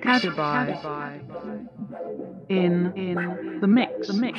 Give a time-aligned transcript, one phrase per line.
[0.00, 1.20] Kadabai
[2.48, 4.06] in in the mix.
[4.08, 4.38] The mix.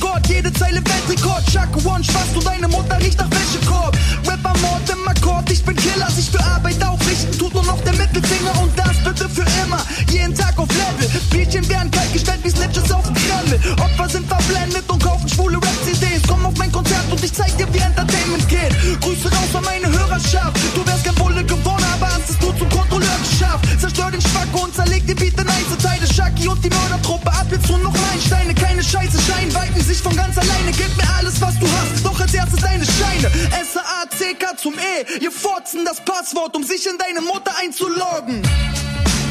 [0.00, 1.44] Gott, jede Zeile Weltrekord.
[1.50, 3.96] Chuck One, Spaß, du deine Mutter riecht nach Wäschekorb.
[4.26, 7.94] Rapper Mord im Akkord, ich bin Killer, sich für Arbeit aufrichten, tut nur noch der
[7.94, 9.82] Mittelfinger und das bitte für immer.
[10.10, 13.60] Jeden Tag auf Level, Bierchen werden kalt gestellt wie Snitches auf dem Kreml.
[13.80, 16.22] Opfer sind verblendet und kaufen schwule Rap-CDs.
[16.28, 18.74] Komm auf mein Konzert und ich zeig dir, wie Entertainment geht.
[19.00, 20.56] Grüße raus an meine Hörerschaft.
[20.74, 23.66] Du wärst kein Bulle geworden, aber hast es nur zum Kontrolleur geschafft.
[23.80, 26.06] Zerstör den Spacko und zerleg den Beat in Einzelteile.
[26.06, 28.57] Shaki und die Mördertruppe, ab jetzt nur noch Einsteine.
[28.90, 30.72] Scheiße, Scheinweiten sich von ganz alleine.
[30.72, 33.30] Gib mir alles, was du hast, doch als erstes deine Scheine.
[33.60, 35.22] S-A-C-K zum E.
[35.22, 38.40] Ihr Forzen das Passwort, um sich in deine Mutter einzuloggen.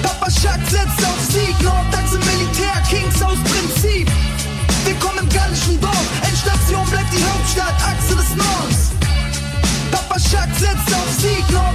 [0.03, 4.07] Papa Schack setzt auf Sieg, Nordtax im Militär, Kings aus Prinzip.
[4.85, 8.91] Willkommen im gallischen Dorf, Endstation bleibt die Hauptstadt, Achse des Nordens.
[9.91, 11.66] Papa Schack setzt auf Sieg, Nordtax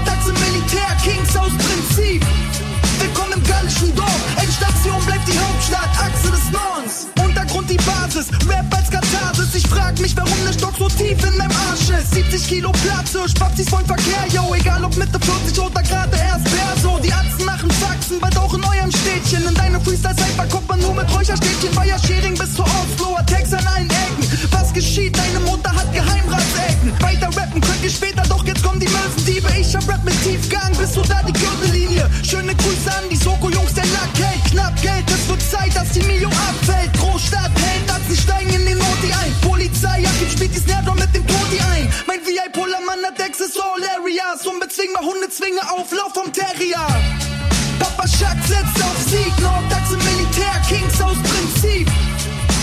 [8.22, 9.54] Basis, Rap als Katharsis.
[9.54, 12.14] Ich frag mich, warum der Stock so tief in meinem Arsch ist.
[12.14, 14.54] 70 Kilo Platze, Spazis von Verkehr, yo.
[14.54, 16.98] Egal ob Mitte 40 oder gerade erst Perso.
[17.02, 19.46] Die Atzen machen Faxen, bald auch in eurem Städtchen.
[19.46, 21.72] In deine Freestyle-Cypher kommt man nur mit Räucherstäbchen.
[21.72, 24.48] Feier Schering bis zur Osloer, Text an allen Ecken.
[24.50, 25.16] Was geschieht?
[25.16, 26.92] Deine Mutter hat Geheimratsecken.
[27.00, 29.48] Weiter rappen könnt ihr später, doch jetzt kommen die Möwendiebe.
[29.58, 32.08] Ich hab Rap mit Tiefgang, bist du da die Gürtellinie?
[32.22, 33.51] Schöne Grüße an die Soko-Jungs,
[45.42, 46.86] Unbezwingbar Hundezwinge, Auflauf vom Terrier.
[47.78, 51.90] Papa Schack setzt auf Sieg, Nordtax im Militär, Kings aus Prinzip.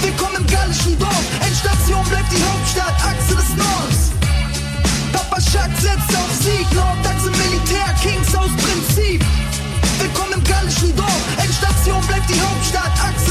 [0.01, 4.11] Willkommen im gallischen Dorf, Endstation bleibt die Hauptstadt, Achse des Nordens.
[5.11, 9.23] Papa Schack setzt auf Sieg, Nordtax im Militär, Kings aus Prinzip.
[9.99, 13.28] Willkommen im gallischen Dorf, Endstation bleibt die Hauptstadt, Achse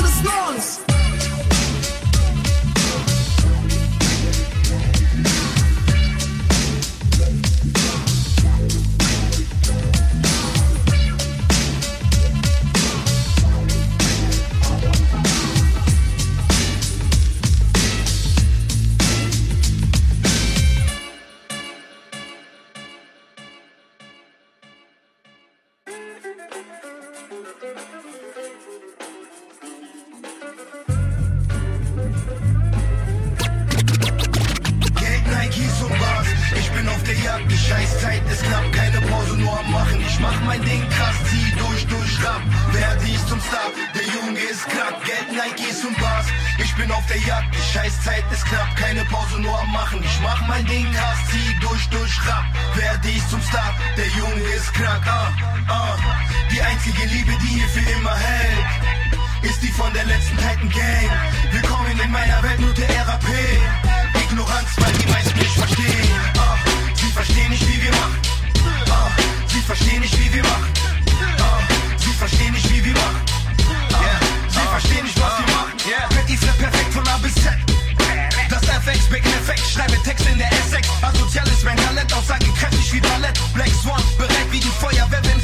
[79.11, 80.85] Big Effekt, schreibe Texte in der S6.
[81.03, 83.39] Asozial ist mein Talent, Aussage kräftig wie Ballett.
[83.55, 85.38] Black Swan, bereit wie die Feuerwehr, wenn's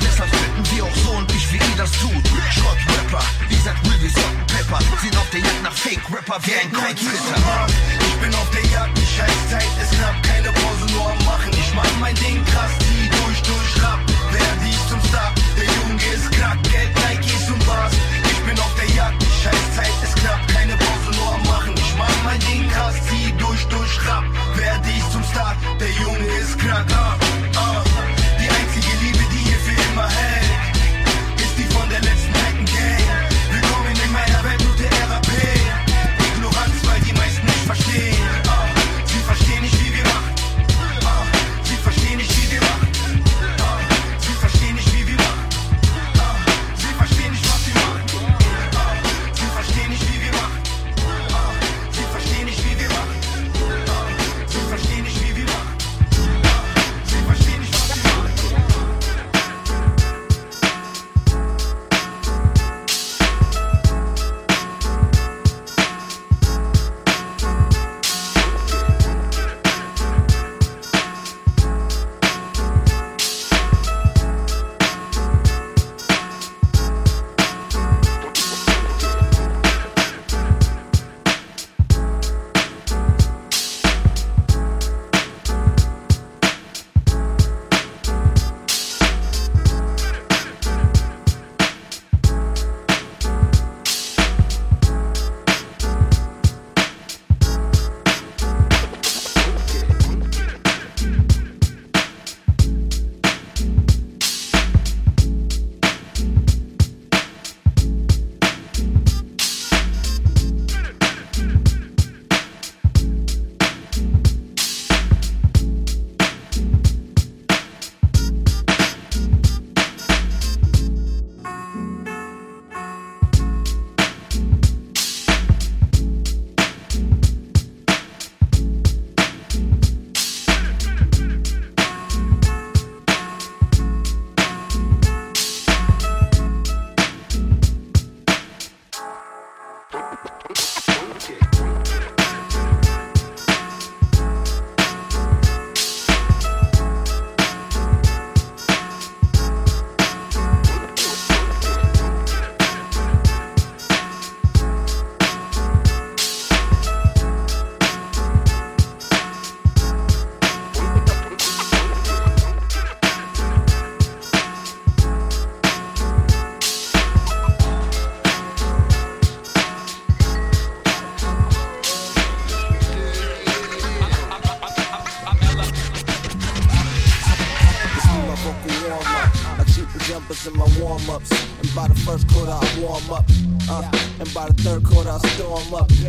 [0.00, 2.24] Deshalb bitten wir auch so und ich, wie ihr das tut.
[2.50, 4.78] Schrott-Rapper, ihr seid Will wie Salt Pepper.
[5.00, 7.66] Sind auf der Jagd nach Fake-Rapper wie ein Kreuzritter.
[8.00, 11.52] Ich bin auf der Jagd, die Scheißzeit ist knapp, keine Pause, nur am Machen.
[11.52, 12.72] Ich mach mein Ding krass,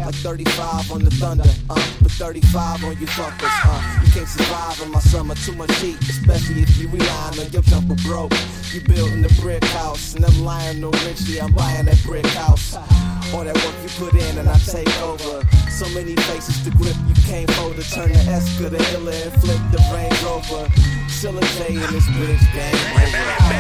[0.10, 1.44] Like 35 on the thunder.
[1.70, 3.46] Uh, but 35 on you fuckers.
[3.62, 6.02] Uh, you can't survive in my summer, too much heat.
[6.02, 8.34] Especially if you relying on your jumper broke.
[8.74, 10.16] You building a brick house.
[10.16, 12.74] And I'm lying no Richie, I'm buying that brick house.
[13.36, 15.46] All that work you put in and I take over.
[15.70, 19.34] So many faces to grip, you can't fold to turn the Esker to Illa and
[19.40, 20.66] flip the Range Rover.
[21.06, 23.60] Chillin' J in this bitch game over.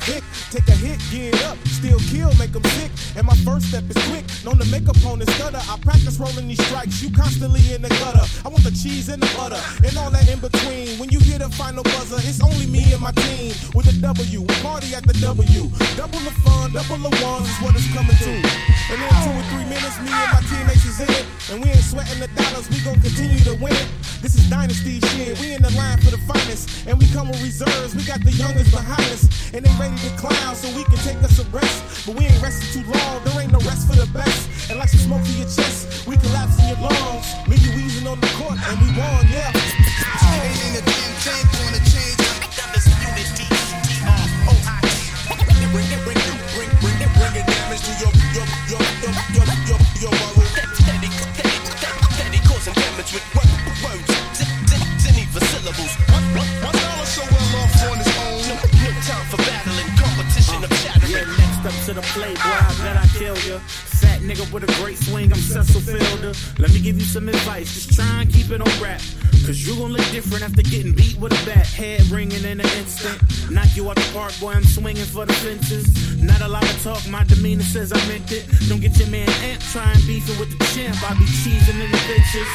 [0.00, 2.90] Take a hit, get up, still kill, make them sick.
[3.16, 5.60] And my first step is quick, known to make opponents stutter.
[5.60, 8.24] I practice rolling these strikes, you constantly in the gutter.
[8.44, 10.98] I want the cheese and the butter, and all that in between.
[10.98, 13.52] When you hear the final buzzer, it's only me and my team.
[13.74, 15.68] With a W, party at the W.
[15.96, 18.32] Double the fun, double the ones is what it's coming to.
[18.90, 21.26] And in two or three minutes, me and my teammates is in it.
[21.52, 23.88] And we ain't sweating the dollars, we gon' continue to win it.
[24.24, 26.88] This is dynasty shit, we in the line for the finest.
[26.88, 29.28] And we come with reserves, we got the youngest behind us.
[29.52, 31.73] And they ready to clown so we can take us a rest.
[32.06, 34.70] But we ain't resting too long, there ain't no rest for the best.
[34.70, 37.26] And like some smoke to your chest, we collapse in your lungs.
[37.48, 39.50] Me, you wheezing on the court, and we won, yeah.
[39.50, 42.20] Ain't a damn thing gonna change.
[44.04, 44.26] Uh,
[45.72, 49.14] bring it, bring it, bring, bring it, bring it damage to your, your, your, your,
[49.34, 50.46] your, your, your borough.
[50.76, 53.53] Steady, steady, steady, steady causing damage
[63.60, 66.32] Fat nigga with a great swing, I'm Cecil Fielder.
[66.58, 69.00] Let me give you some advice, just try and keep it on rap.
[69.46, 71.66] Cause you gon' look different after getting beat with a bat.
[71.66, 73.20] Head ringing in an instant.
[73.50, 75.84] Knock you out the park, boy, I'm swinging for the fences.
[76.22, 78.48] Not a lot of talk, my demeanor says I meant it.
[78.68, 80.96] Don't get your man amp trying beefing with the champ.
[81.04, 82.48] I be cheesing in the bitches.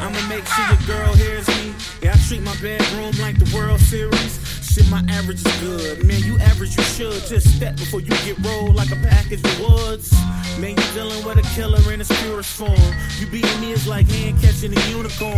[0.00, 1.74] I'ma make sure your girl hears me.
[2.02, 4.51] Yeah, I treat my bedroom like the World Series.
[4.72, 6.02] Shit, my average is good.
[6.02, 7.22] Man, you average, you should.
[7.26, 10.10] Just step before you get rolled like a package of woods.
[10.58, 12.94] Man, you dealing with a killer in its purest form.
[13.18, 15.36] You beating me is like hand catching a unicorn.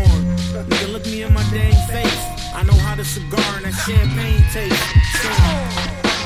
[0.55, 2.21] Nigga, look me in my dang face.
[2.55, 4.79] I know how the cigar and that champagne taste.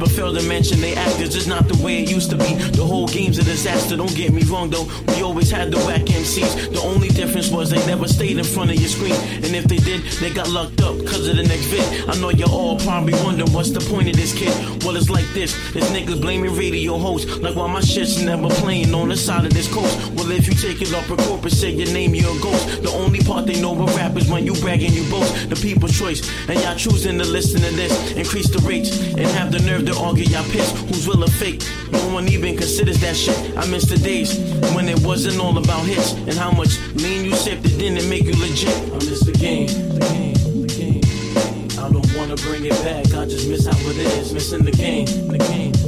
[0.00, 2.54] but fail to mention they actors is not the way it used to be.
[2.54, 4.88] The whole game's a disaster, don't get me wrong though.
[5.08, 6.72] We always had the whack MCs.
[6.72, 9.14] The only difference was they never stayed in front of your screen.
[9.44, 12.08] And if they did, they got locked up cause of the next vid.
[12.08, 14.52] I know you're all probably wondering what's the point of this kid.
[14.82, 15.52] Well, it's like this.
[15.72, 17.36] This niggas blaming radio hosts.
[17.38, 20.09] Like why my shit's never playing on the side of this coast.
[20.32, 22.82] If you take it up a corporate, say your name, you're a ghost.
[22.82, 25.50] The only part they know about rap is when you brag and you boast.
[25.50, 26.20] The people's choice.
[26.48, 28.12] And y'all choosing to listen to this.
[28.12, 30.70] Increase the rates and have the nerve to argue y'all piss.
[30.88, 31.62] Who's real or fake?
[31.90, 33.36] No one even considers that shit.
[33.56, 34.38] I miss the days
[34.74, 36.12] when it wasn't all about hits.
[36.12, 38.74] And how much lean you sipped, it didn't make you legit.
[38.92, 41.84] I miss the game, the game, the game.
[41.84, 44.32] I don't wanna bring it back, I just miss how it is.
[44.32, 45.79] Missing the game, the game.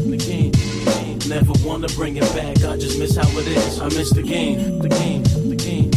[1.28, 3.80] Never wanna bring it back, I just miss how it is.
[3.80, 5.90] I miss the game, the game, the game.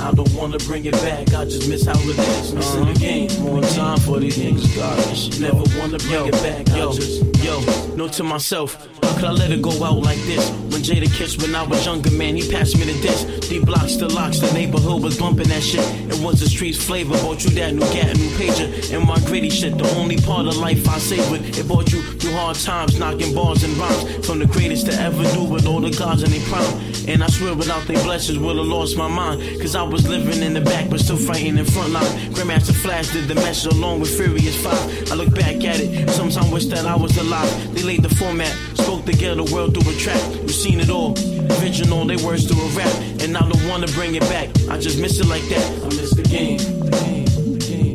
[0.00, 2.54] I don't wanna bring it back, I just miss how it is.
[2.54, 3.42] Missing the game, uh-huh.
[3.42, 5.40] More time for these niggas garbage.
[5.40, 7.24] never wanna bring it back, I yo, just.
[7.44, 7.60] yo,
[7.96, 10.48] know to myself, how could I let it go out like this?
[10.84, 13.48] When Jada kissed when I was younger, man, he passed me the disc.
[13.48, 15.80] D blocks to locks, the neighborhood was bumping that shit.
[16.12, 19.48] It was the streets flavor, bought you that new gat, new pager, and my gritty
[19.48, 19.78] shit.
[19.78, 21.40] The only part of life I savored.
[21.56, 24.26] It brought you through hard times, knocking bars and rhymes.
[24.26, 26.94] From the greatest to ever do with all the gods in their prime.
[27.08, 29.40] And I swear without their blessings, would've lost my mind.
[29.60, 32.12] Cause I was living in the back, but still fighting in front line.
[32.32, 35.12] Grandmaster Flash did the message along with Furious 5.
[35.12, 37.74] I look back at it, sometimes wish that I was alive.
[37.74, 40.22] They laid the format, spoke together world through a track.
[40.42, 41.12] You seen it all,
[41.60, 42.92] original, they words through a rap.
[43.22, 45.66] And I don't wanna bring it back, I just miss it like that.
[45.82, 47.94] I miss the the the game.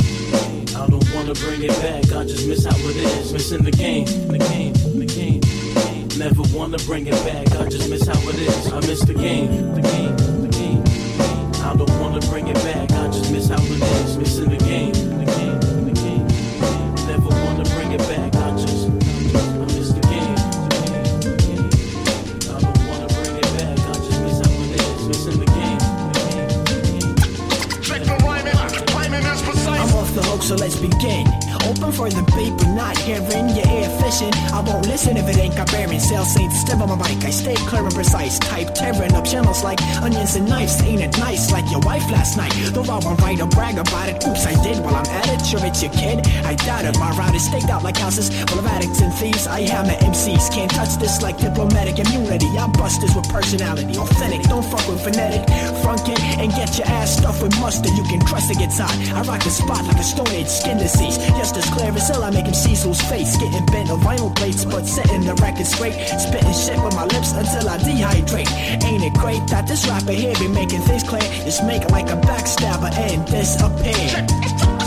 [0.76, 3.34] I don't wanna bring it back, I just miss how it is.
[3.34, 5.42] Missing the game, the game, the game.
[6.18, 8.72] Never wanna bring it back, I just miss how it is.
[8.72, 10.84] I miss the game, the game, the game.
[11.66, 14.18] I don't wanna bring it back, I just miss how it is.
[14.18, 15.19] Missing the game,
[30.50, 31.28] so let's begin.
[31.70, 32.24] Open for the
[32.58, 33.69] but not hearing your
[34.10, 36.00] I won't listen if it ain't got bearing.
[36.00, 37.24] Sales saints, step on my mic.
[37.24, 38.40] I stay clear and precise.
[38.40, 40.82] Type tearing up channels like onions and knives.
[40.82, 42.52] Ain't it nice like your wife last night?
[42.74, 44.16] Though I won't write or brag about it.
[44.26, 45.46] Oops, I did while I'm at it.
[45.46, 46.26] Sure, it's your kid.
[46.44, 46.98] I doubt it.
[46.98, 49.46] My route is staked out like houses full of addicts and thieves.
[49.46, 50.50] I hammer MCs.
[50.52, 52.50] Can't touch this like diplomatic immunity.
[52.58, 53.96] I bust this with personality.
[53.96, 55.46] Authentic, don't fuck with phonetic.
[55.84, 57.94] Front it and get your ass stuffed with mustard.
[57.94, 58.90] You can trust it gets hot.
[59.14, 61.18] I rock the spot like a stone age skin disease.
[61.38, 62.74] Just as clear as hell, I make him see
[63.10, 63.38] face.
[63.38, 65.94] Getting bent vinyl plates, but setting the record straight.
[65.94, 68.50] Spitting shit with my lips until I dehydrate.
[68.84, 71.22] Ain't it great that this rapper here be making things clear?
[71.44, 74.79] Just make it like a backstabber and disappear.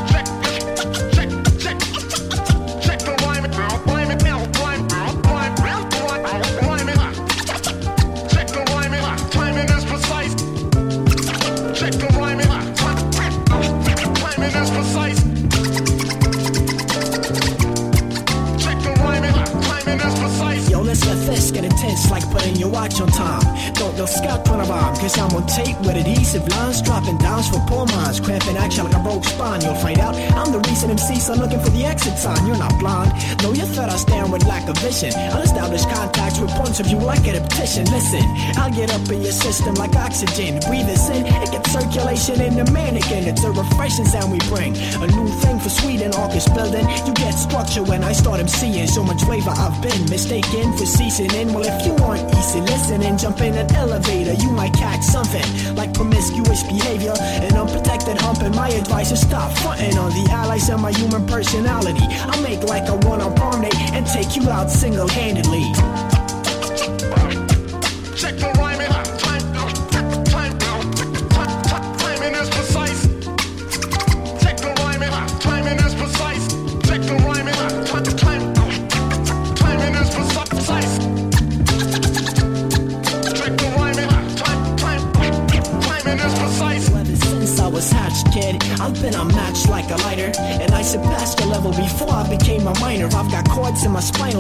[21.83, 23.43] tense like putting your watch on time.
[23.75, 27.49] Don't know scout when a bomb, cause I'm on tape with adhesive lines, dropping dimes
[27.51, 29.61] for poor minds, cramping action like a broke spine.
[29.63, 32.47] You'll find out I'm the recent MCs so I'm looking for the exit sign.
[32.47, 33.11] You're not blind,
[33.43, 35.13] no, you thought I stand with lack of vision.
[35.35, 37.85] I'll establish contacts with points of view like a petition.
[37.91, 38.23] Listen,
[38.61, 40.61] I'll get up in your system like oxygen.
[40.69, 43.27] Breathe this in, it gets circulation in the mannequin.
[43.27, 44.77] It's a refreshing sound we bring.
[45.03, 46.87] A new thing for Sweden, August building.
[47.07, 48.89] You get structure when I start MCing.
[48.89, 51.53] So much flavor I've been mistaken for seasoning.
[51.53, 54.35] Well, if you want easy listening, jump in an elevator.
[54.35, 58.55] You might catch something like promiscuous behavior and unprotected humping.
[58.55, 62.07] My advice is stop fronting on the allies of my human personality.
[62.09, 66.12] I make like a one-on-one date and take you out single handedly.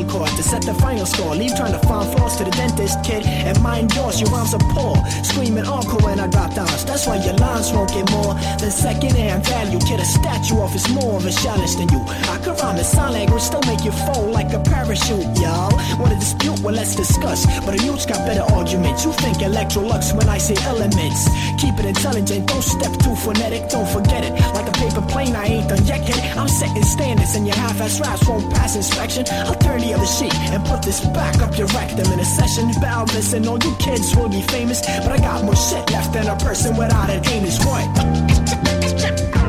[0.09, 1.35] to set the final score.
[1.35, 3.25] Leave trying to find flaws to the dentist, kid.
[3.27, 4.97] And mind yours, your arms are poor.
[5.23, 6.85] Screaming uncle when I drop dimes.
[6.85, 9.79] That's why your lines won't get more than secondhand value.
[9.81, 12.01] Kid, a statue off is more of a challenge than you.
[12.29, 15.73] I could rhyme in sign language, still make you fall like a parachute, y'all.
[15.99, 16.59] Wanna dispute?
[16.61, 17.47] Well, let's discuss.
[17.65, 19.05] But the youth's got better arguments.
[19.05, 21.29] You think Electrolux when I say elements.
[21.59, 24.33] Keep it intelligent, don't step too phonetic, don't forget it.
[24.55, 26.19] Like a paper plane, I ain't done yet, kid.
[26.37, 29.25] I'm setting standards, and your half-ass raps won't pass inspection.
[29.47, 32.71] I'll turn the sheet and put this back up your rectum in a session.
[32.81, 36.27] Bow, listen, all you kids will be famous, but I got more shit left than
[36.29, 37.59] a person without an anus.
[37.65, 39.42] What?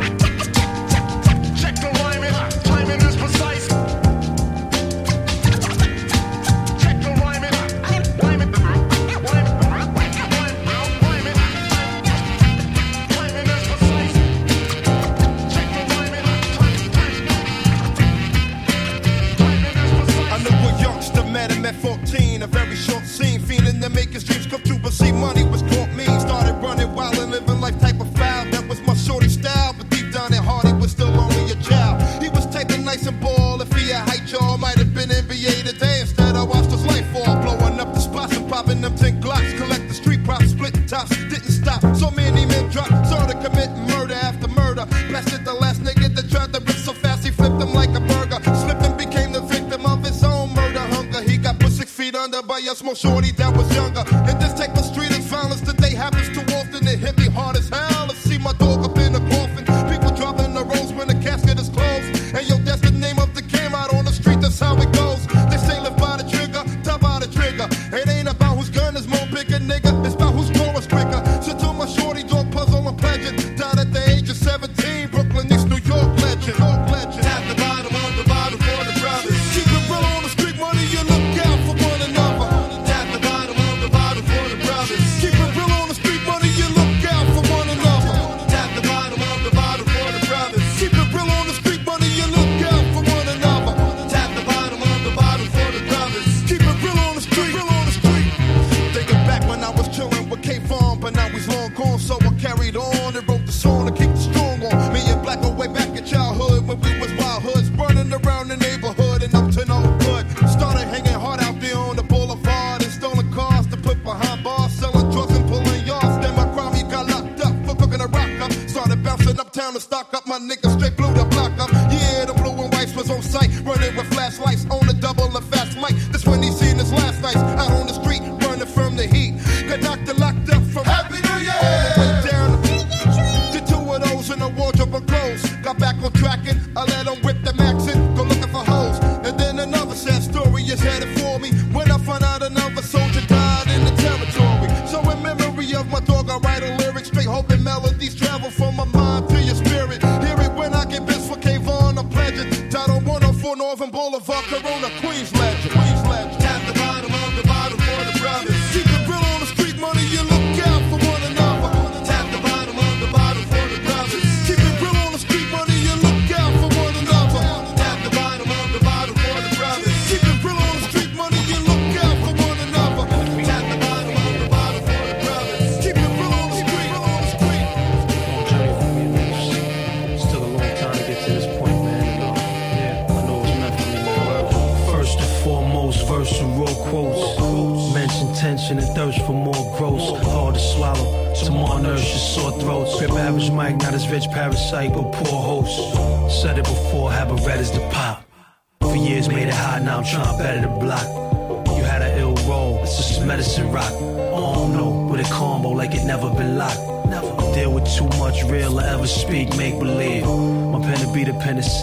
[52.48, 54.04] by a small shorty that was younger.
[54.30, 54.54] And this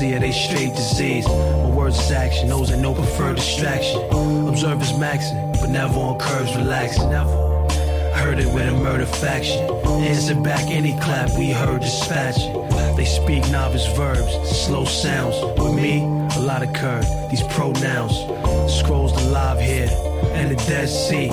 [0.00, 1.26] dependency of they straight disease.
[1.26, 4.00] My words is action, those ain't no preferred distraction.
[4.48, 7.10] Observers maxing, but never on curves relaxing.
[7.10, 7.30] Never.
[8.14, 9.62] Heard it with a murder faction.
[9.86, 12.52] Answer back any clap we heard dispatching.
[12.96, 14.32] They speak novice verbs,
[14.66, 15.36] slow sounds.
[15.58, 16.02] With me,
[16.36, 18.14] a lot of curve, these pronouns.
[18.72, 19.88] Scrolls the live here
[20.34, 21.26] and the Dead Sea.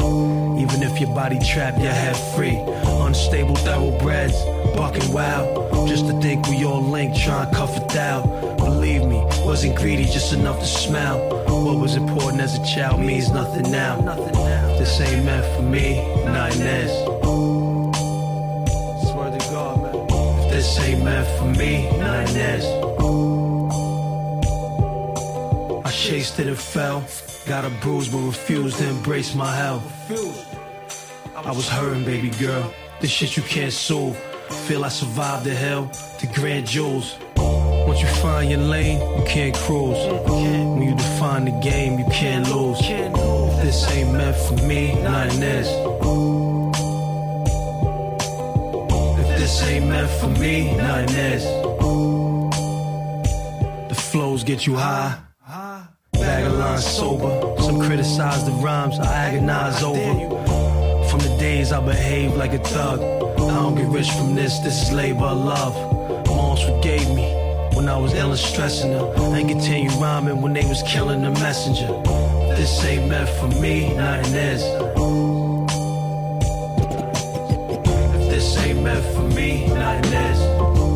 [0.62, 2.58] Even if your body trapped, your head free.
[3.06, 4.38] Unstable thoroughbreds,
[4.75, 5.88] bucking wild.
[5.88, 8.46] Just to think we all linked, trying to cuff it down.
[8.88, 11.19] Believe me, wasn't greedy, just enough to smile.
[11.45, 14.00] What was important as a child means nothing now.
[14.80, 16.91] This ain't meant for me, nothing is.
[19.12, 19.95] Swear to God, man.
[20.39, 22.65] If this ain't meant for me, nothing is.
[25.86, 27.04] I chased it and fell.
[27.45, 29.84] Got a bruise, but refused to embrace my health.
[31.36, 32.73] I was hurting, baby girl.
[33.02, 34.17] This shit you can't solve.
[34.65, 37.17] Feel I survived the hell, the grand jewels.
[37.88, 39.97] Once you find your lane, you can't cruise.
[40.28, 42.78] When you define the game, you can't lose.
[42.82, 45.69] If this ain't meant for me, nothing is.
[49.21, 51.43] If this ain't meant for me, nothing is.
[53.88, 55.17] The flows get you high.
[56.12, 57.56] Bag of lines sober.
[57.62, 61.08] Some criticize the rhymes I agonize over.
[61.08, 63.00] From the days I behaved like a thug.
[63.00, 66.28] I don't get rich from this, this is labor of love.
[66.28, 67.46] Moms forgave me
[67.78, 68.92] when I was ill and stressing.
[68.96, 71.88] I ain't continue rhyming when they was killing the messenger.
[72.58, 74.63] This ain't meant for me, nothing is.
[78.16, 80.87] If this ain't meant for me, nothing is.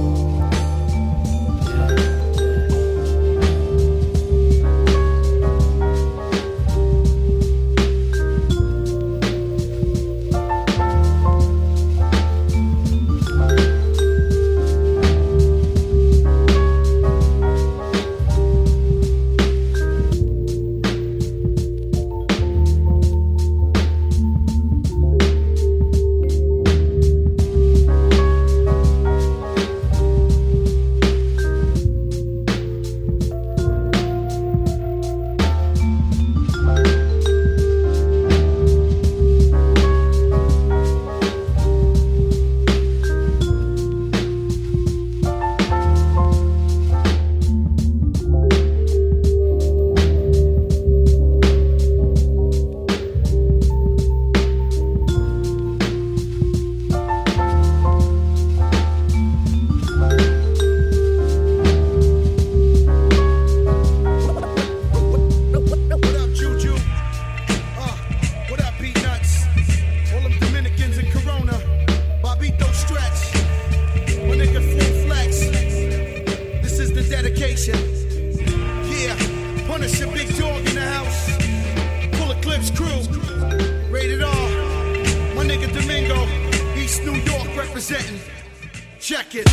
[89.33, 89.47] It.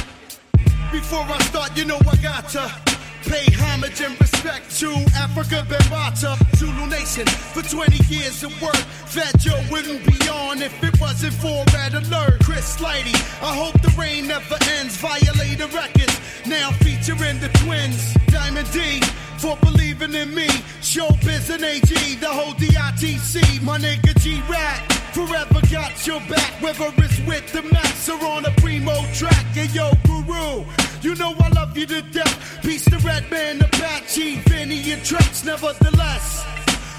[0.90, 2.68] Before I start, you know I got to
[3.22, 7.26] pay homage and respect to Afrika Bambaataa, Zulu Nation.
[7.26, 11.94] For 20 years of work, Fat Joe wouldn't be on if it wasn't for Red
[11.94, 12.40] Alert.
[12.42, 14.96] Chris Lighty, I hope the rain never ends.
[14.96, 18.14] Violator Records, now featuring the twins.
[18.26, 19.00] Diamond D,
[19.38, 20.48] for believing in me.
[20.82, 23.62] Showbiz and AG, the whole DITC.
[23.62, 24.97] My nigga G-Rat.
[25.18, 29.44] Forever got your back, whether it's with the max or on a primo track.
[29.52, 30.64] Hey yo, Guru,
[31.02, 32.62] you know I love you to death.
[32.62, 36.46] Peace to Redman, Apache, Vinny, and Treach, nevertheless.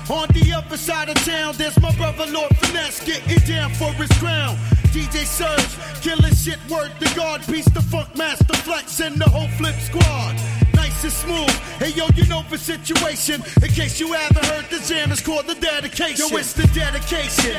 [0.09, 4.11] On the other side of town, there's my brother Lord Finesse, getting down for his
[4.19, 4.57] crown.
[4.91, 7.41] DJ Surge, killing shit, word to God.
[7.45, 10.35] Peace to Funkmaster Flex and the whole flip squad.
[10.79, 11.55] Nice and smooth.
[11.81, 13.43] Hey yo, you know the situation.
[13.61, 16.25] In case you haven't heard, the jam is called the dedication.
[16.29, 17.53] Yo, it's the dedication.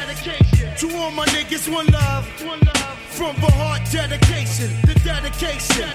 [0.80, 2.24] To all my niggas, one love.
[2.52, 2.98] One love.
[3.18, 4.70] From the heart, dedication.
[4.88, 5.88] The dedication.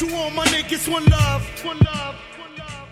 [0.00, 1.42] To all my niggas, one love.
[1.64, 2.14] One love.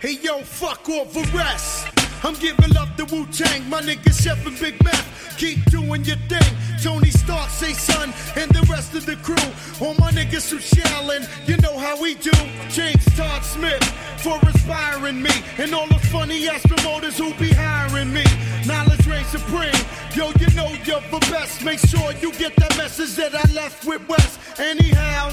[0.01, 1.96] Hey yo, fuck off the rest.
[2.25, 5.05] I'm giving love to Wu Tang, my nigga Chef and Big Mac.
[5.37, 6.57] Keep doing your thing.
[6.83, 9.51] Tony Stark, say son, and the rest of the crew.
[9.81, 12.33] All my niggas who shallin', you know how we do.
[12.71, 13.83] James Todd Smith
[14.19, 18.25] for inspiring me, and all the funny ass promoters who be hiring me.
[18.67, 19.75] Knowledge range supreme.
[20.15, 21.63] Yo, you know you're the best.
[21.65, 24.39] Make sure you get that message that I left with West.
[24.59, 25.29] Anyhow,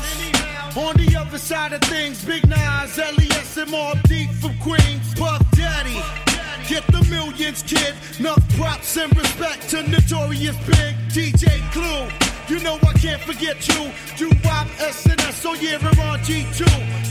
[0.76, 5.43] on the other side of things, Big Nas, LES, and Mobb Deep from Queens, Puff
[5.52, 6.33] Daddy.
[6.67, 7.93] Get the millions, kid.
[8.19, 12.08] Enough props and respect to Notorious Big DJ Clue.
[12.47, 13.91] You know I can't forget you.
[14.17, 16.63] Doo Wop SNS, oh yeah, we're on G2.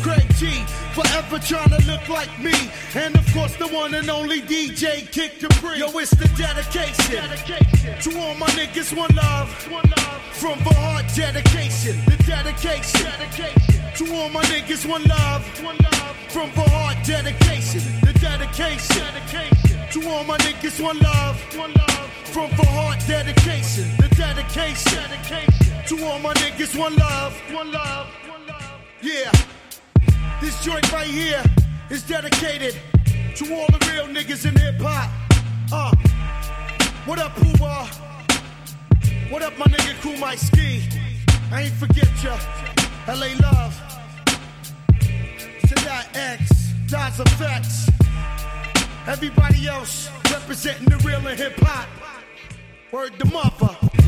[0.02, 2.54] Craig G, forever trying to look like me.
[2.94, 5.78] And of course, the one and only DJ Kid Capri.
[5.78, 7.28] Yo, it's the dedication.
[8.02, 9.50] To all my niggas, one love.
[10.32, 11.96] From the heart, dedication.
[12.06, 13.81] The dedication.
[13.96, 15.44] To all my niggas, one love.
[15.62, 16.16] One love.
[16.28, 17.82] From the heart, dedication.
[18.00, 19.06] The dedication.
[19.92, 21.38] To all my niggas, one love.
[22.32, 23.84] From the heart, dedication.
[23.98, 25.04] The dedication.
[25.88, 27.34] To all my niggas, one love.
[27.52, 28.06] One love.
[28.30, 28.80] One love.
[29.02, 29.30] Yeah.
[30.40, 31.42] This joint right here
[31.90, 32.74] is dedicated
[33.36, 35.10] to all the real niggas in hip hop.
[35.70, 35.94] Uh,
[37.04, 37.52] what up, Pooh
[39.30, 40.82] What up, my nigga Mike Ski?
[41.52, 42.71] I ain't forget ya.
[43.08, 43.74] LA Love.
[45.66, 46.72] Sadat X.
[46.86, 47.88] Daz Effects.
[49.08, 51.88] Everybody else representing the real in hip hop.
[52.92, 54.01] Word the mother.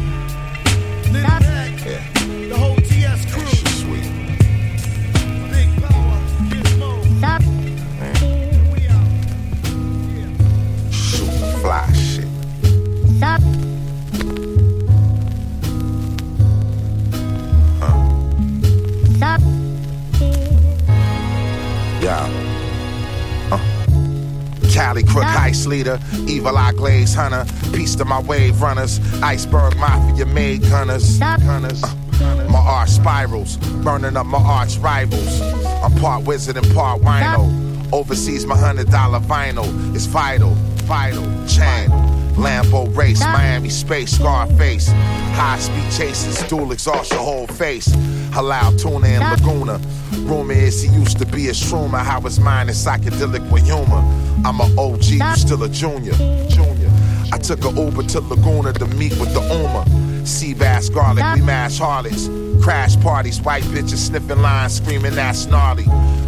[24.94, 30.24] Cali crook heist leader, evil eye glaze hunter, piece to my wave runners, iceberg mafia
[30.24, 31.82] made gunners, gunners.
[31.82, 32.46] Uh.
[32.48, 35.40] My arch spirals, burning up my arch rivals.
[35.82, 37.92] I'm part wizard and part wino.
[37.92, 40.50] Overseas, my hundred dollar vinyl is vital,
[40.86, 41.24] vital.
[41.48, 41.90] Chan,
[42.36, 44.88] Lambo race, Miami space, Scarface.
[45.34, 47.88] High speed chases, dual exhaust your whole face.
[48.30, 49.80] Halal tuna in Laguna.
[50.28, 52.02] Rumor is he used to be a shroomer.
[52.02, 54.02] How his mind is psychedelic with humor.
[54.44, 56.14] I'm a OG, you still a junior.
[56.48, 56.90] Junior.
[57.32, 59.84] I took a Uber to Laguna to meet with the Uma.
[60.26, 62.28] Sea bass garlic, we mash harlots.
[62.62, 65.84] Crash parties, white bitches sniffing lines, screaming that's gnarly.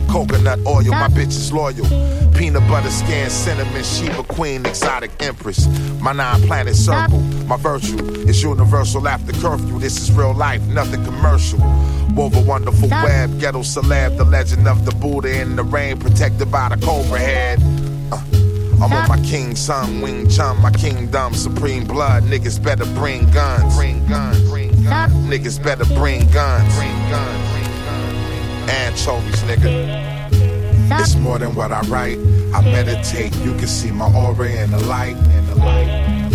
[0.08, 1.86] Coconut oil, my bitch is loyal.
[2.34, 5.66] Peanut butter skin, cinnamon, Sheba Queen, exotic empress.
[6.00, 9.78] My nine planet circle, my virtue is universal after curfew.
[9.78, 11.58] This is real life, nothing commercial.
[12.14, 16.50] Wove a wonderful web, ghetto celeb, the legend of the Buddha in the rain, protected
[16.50, 17.58] by the cobra head.
[18.12, 18.22] Uh,
[18.82, 22.24] I'm on my king son, Wing Chun, my kingdom, supreme blood.
[22.24, 23.74] Niggas better bring guns.
[23.76, 24.48] Bring guns.
[24.50, 25.12] Bring guns.
[25.14, 26.74] Niggas better bring guns.
[26.76, 27.55] Bring guns.
[28.68, 31.00] Anchovies, nigga.
[31.00, 32.18] It's more than what I write.
[32.54, 33.34] I meditate.
[33.38, 35.16] You can see my aura in the light.
[35.16, 36.30] In the light.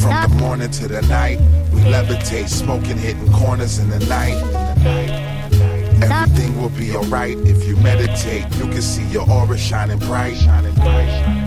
[0.00, 1.38] From the morning to the night,
[1.72, 4.36] we levitate, smoking, hitting corners in the night.
[4.36, 5.36] In the night.
[6.02, 8.44] Everything will be alright if you meditate.
[8.56, 10.36] You can see your aura shining bright.
[10.36, 11.46] Shining bright.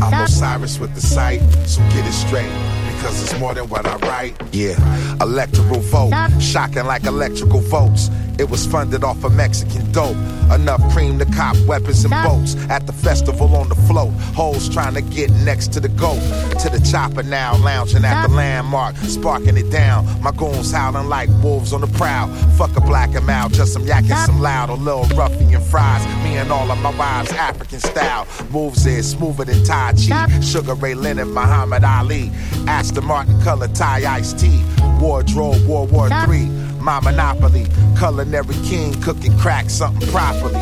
[0.00, 2.50] I'm Osiris with the sight, so get it straight.
[2.86, 4.40] Because it's more than what I write.
[4.52, 4.76] Yeah,
[5.20, 8.08] electoral vote, shocking like electrical votes.
[8.38, 10.16] It was funded off of Mexican dope.
[10.54, 12.54] Enough cream to cop weapons and boats.
[12.70, 16.20] At the festival on the float, hoes trying to get next to the goat.
[16.60, 20.06] To the chopper now, lounging at the landmark, sparking it down.
[20.22, 22.28] My goons howling like wolves on the prowl.
[22.56, 26.06] Fuck a black and mild, just some yakking, some loud, a little ruffian fries.
[26.22, 28.26] Me and all of my wives, African style.
[28.50, 30.40] Moves is smoother than Tai Chi.
[30.40, 32.30] Sugar Ray Leonard, Muhammad Ali.
[32.68, 34.62] Aston Martin color tie iced tea.
[35.00, 36.67] Wardrobe, World War III.
[36.80, 37.66] My monopoly.
[37.96, 40.60] Culinary king cooking crack something properly.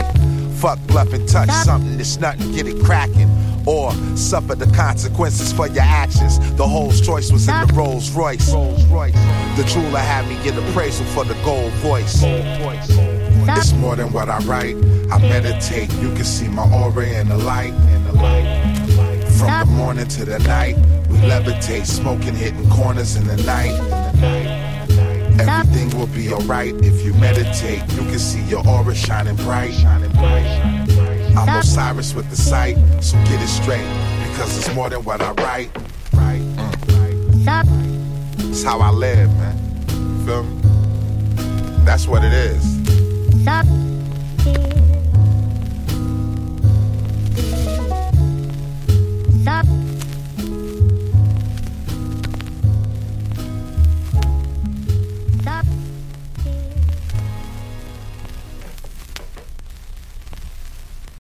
[0.57, 3.31] Fuck bluff and touch something that's nothing, get it cracking.
[3.67, 6.39] Or suffer the consequences for your actions.
[6.55, 8.47] The host choice was in the Rolls Royce.
[8.47, 12.23] The jeweler had me get appraisal for the gold voice.
[12.23, 14.77] It's more than what I write.
[15.11, 15.93] I meditate.
[15.95, 17.73] You can see my aura in the light.
[17.73, 19.25] In the light.
[19.37, 20.77] From the morning to the night,
[21.09, 24.66] we levitate, smoking, hitting corners in the night.
[25.39, 27.81] Everything will be alright if you meditate.
[27.93, 29.75] You can see your aura shining bright.
[31.37, 33.87] I'm Osiris with the sight, so get it straight.
[34.29, 35.71] Because it's more than what I write.
[36.13, 36.43] Right.
[38.39, 39.57] It's how I live, man.
[40.25, 40.63] Feel me?
[41.85, 42.77] That's what it is.